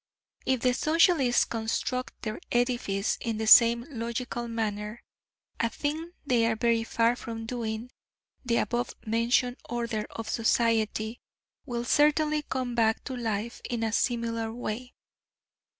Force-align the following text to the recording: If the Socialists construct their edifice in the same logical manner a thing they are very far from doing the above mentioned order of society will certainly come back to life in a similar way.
If 0.47 0.61
the 0.61 0.73
Socialists 0.73 1.45
construct 1.45 2.23
their 2.23 2.39
edifice 2.51 3.19
in 3.21 3.37
the 3.37 3.45
same 3.45 3.85
logical 3.87 4.47
manner 4.47 5.03
a 5.59 5.69
thing 5.69 6.13
they 6.25 6.47
are 6.47 6.55
very 6.55 6.83
far 6.83 7.15
from 7.15 7.45
doing 7.45 7.91
the 8.43 8.57
above 8.57 8.95
mentioned 9.05 9.57
order 9.69 10.07
of 10.09 10.27
society 10.27 11.21
will 11.67 11.85
certainly 11.85 12.41
come 12.41 12.73
back 12.73 13.03
to 13.03 13.15
life 13.15 13.61
in 13.69 13.83
a 13.83 13.91
similar 13.93 14.51
way. 14.51 14.95